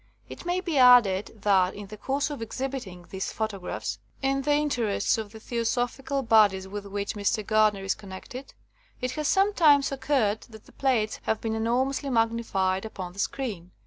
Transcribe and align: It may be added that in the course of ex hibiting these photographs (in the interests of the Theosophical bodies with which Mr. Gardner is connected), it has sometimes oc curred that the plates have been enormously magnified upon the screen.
It 0.29 0.47
may 0.47 0.61
be 0.61 0.79
added 0.79 1.43
that 1.43 1.75
in 1.75 1.85
the 1.85 1.95
course 1.95 2.31
of 2.31 2.41
ex 2.41 2.57
hibiting 2.59 3.07
these 3.09 3.31
photographs 3.31 3.99
(in 4.23 4.41
the 4.41 4.53
interests 4.53 5.19
of 5.19 5.31
the 5.31 5.39
Theosophical 5.39 6.23
bodies 6.23 6.67
with 6.67 6.87
which 6.87 7.13
Mr. 7.13 7.45
Gardner 7.45 7.83
is 7.83 7.93
connected), 7.93 8.55
it 8.99 9.11
has 9.11 9.27
sometimes 9.27 9.91
oc 9.91 10.07
curred 10.07 10.41
that 10.47 10.65
the 10.65 10.71
plates 10.71 11.19
have 11.25 11.39
been 11.39 11.53
enormously 11.53 12.09
magnified 12.09 12.83
upon 12.83 13.13
the 13.13 13.19
screen. 13.19 13.69